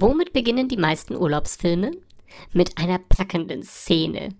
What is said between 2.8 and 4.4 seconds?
packenden Szene.